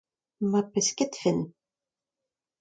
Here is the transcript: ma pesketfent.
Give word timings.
ma 0.49 0.61
pesketfent. 0.71 1.43